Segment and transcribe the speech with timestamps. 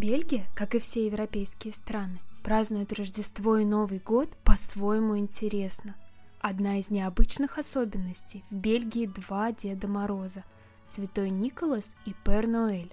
[0.00, 5.94] Бельгия, как и все европейские страны, празднует Рождество и Новый год по-своему интересно.
[6.40, 10.42] Одна из необычных особенностей– в Бельгии два Деда Мороза–
[10.86, 12.90] Святой Николас и Пер Ноэль.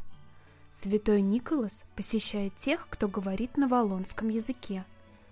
[0.69, 4.83] Святой Николас посещает тех, кто говорит на валлонском языке.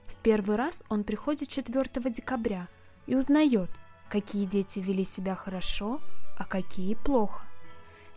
[0.05, 2.69] В первый раз он приходит 4 декабря
[3.05, 3.69] и узнает,
[4.09, 5.99] какие дети вели себя хорошо,
[6.37, 7.43] а какие плохо.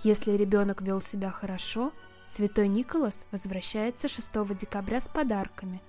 [0.04, 1.92] Если ребенок вел себя хорошо–
[2.28, 5.80] Святой Николас возвращается 6 декабря с подарками.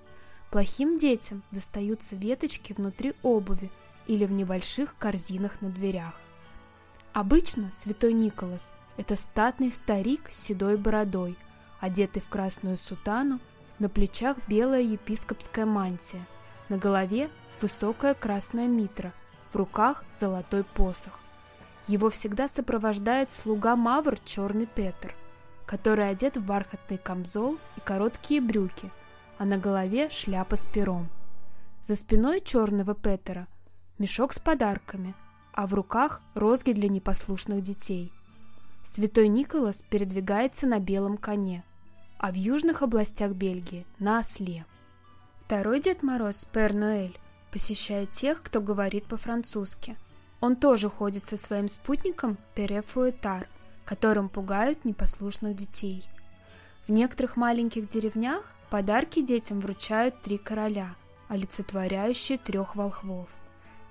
[0.50, 3.70] Плохим детям достаются веточки внутри обуви
[4.06, 6.14] или в небольших корзинах на дверях.
[7.12, 11.36] Обычно Святой Николас– это статный старик с седой бородой,
[11.78, 13.38] одетый в красную сутану,
[13.78, 16.26] на плечах белая епископская мантия,
[16.70, 17.28] на голове
[17.60, 19.12] высокая красная митра,
[19.52, 21.20] в руках золотой посох.
[21.86, 25.14] Его всегда сопровождает слуга Мавр Черный Петр
[25.70, 28.90] который одет в бархатный камзол и короткие брюки,
[29.38, 31.08] а на голове шляпа с пером.
[31.80, 33.46] За спиной черного Петера
[33.96, 35.14] мешок с подарками,
[35.52, 38.12] а в руках розги для непослушных детей.
[38.84, 41.62] Святой Николас передвигается на белом коне,
[42.18, 44.66] а в южных областях Бельгии– на осле.
[45.44, 47.16] Второй Дед Мороз, Пер Ноэль,
[47.52, 49.96] посещает тех, кто говорит по-французски.
[50.40, 53.46] Он тоже ходит со своим спутником Пере Фуэтар–
[53.84, 56.08] которым пугают непослушных детей.
[56.86, 60.94] В некоторых маленьких деревнях подарки детям вручают три короля,
[61.28, 63.28] олицетворяющие трех волхвов.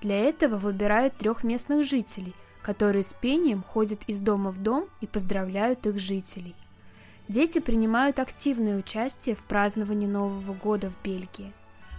[0.01, 5.07] Для этого выбирают трех местных жителей, которые с пением ходят из дома в дом и
[5.07, 6.55] поздравляют их жителей.
[7.27, 11.53] Дети принимают активное участие в праздновании Нового года в Бельгии.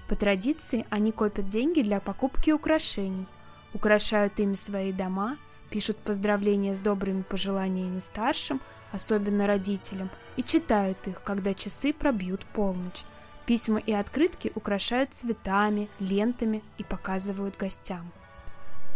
[0.08, 3.26] По традиции они копят деньги для покупки украшений,
[3.74, 5.36] украшают ими свои дома–
[5.70, 8.60] пишут поздравления с добрыми пожеланиями старшим,
[8.92, 13.04] особенно родителям, и читают их, когда часы пробьют полночь.
[13.46, 18.12] Письма и открытки украшают цветами, лентами и показывают гостям.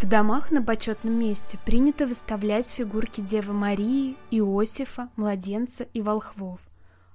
[0.00, 6.60] В домах на почетном месте принято выставлять фигурки Девы Марии, Иосифа, младенца и волхвов.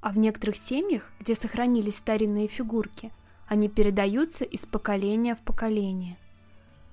[0.01, 3.11] А в некоторых семьях, где сохранились старинные фигурки,
[3.47, 6.17] они передаются из поколения в поколение–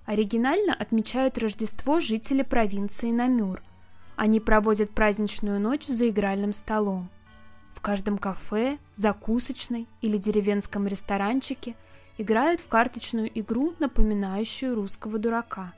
[0.07, 3.61] Оригинально отмечают Рождество жители провинции Намюр.
[4.15, 7.11] Они проводят праздничную ночь за игральным столом.
[7.75, 11.75] В каждом кафе, закусочной или деревенском ресторанчике
[12.19, 15.75] играют в карточную игру, напоминающую русского дурака.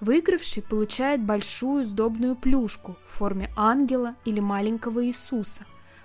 [0.00, 5.64] Выигравший получает большую сдобную плюшку в форме ангела или маленького Иисуса,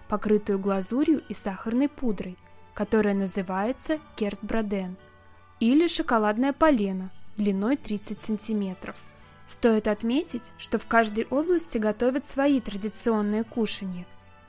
[0.10, 2.38] покрытую глазурью и сахарной пудрой,
[2.74, 4.98] которая называется керстброден,
[5.62, 8.96] или шоколадное полено– длиной 30 сантиметров.
[9.48, 14.06] Стоит отметить, что в каждой области готовят свои традиционные кушанья.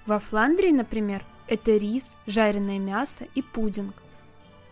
[0.07, 3.95] Во Фландрии, например, это рис, жареное мясо и пудинг.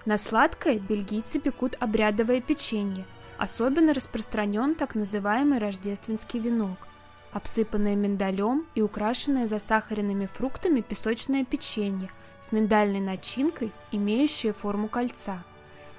[0.04, 3.04] На сладкое бельгийцы пекут обрядовое печенье.
[3.38, 6.88] Особенно распространен так называемый рождественский венок,
[7.32, 15.44] обсыпанное миндалем и украшенное засахаренными фруктами песочное печенье с миндальной начинкой, имеющее форму кольца–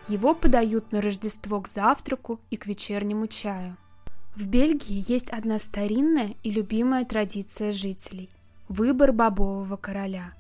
[0.10, 3.78] его подают на Рождество к завтраку и к вечернему чаю.
[4.36, 8.30] В Бельгии есть одна старинная и любимая традиция жителей–
[8.70, 10.34] выбор бобового короля.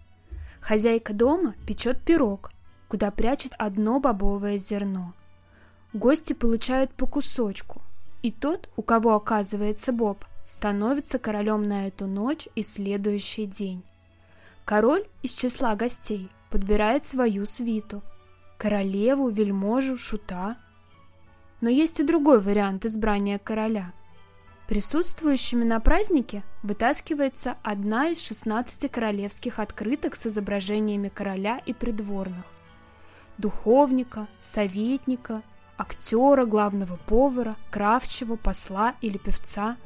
[0.59, 2.51] Хозяйка дома печет пирог,
[2.87, 5.13] куда прячет одно бобовое зерно.
[5.93, 7.81] Гости получают по кусочку,
[8.23, 13.83] и тот, у кого оказывается боб, становится королем на эту ночь и следующий день.
[14.65, 18.01] Король из числа гостей подбирает свою свиту–
[18.59, 20.57] королеву, вельможу, шута.
[21.61, 23.93] Но есть и другой вариант избрания короля.
[24.67, 32.45] Присутствующими на празднике вытаскивается одна из 16 королевских открыток с изображениями короля и придворных.
[33.39, 35.41] Духовника, советника,
[35.77, 39.77] актера, главного повара, кравчего, посла или певца.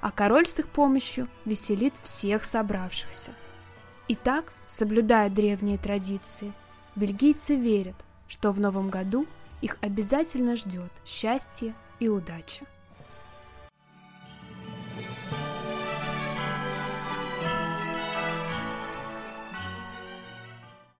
[0.00, 3.32] А король с их помощью веселит всех собравшихся.
[4.08, 6.54] Итак, соблюдая древние традиции,
[7.00, 7.96] Бельгийцы верят,
[8.28, 9.26] что в новом году
[9.62, 12.66] их обязательно ждет счастье и удача.